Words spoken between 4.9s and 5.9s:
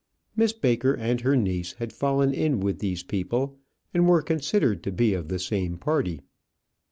be of the same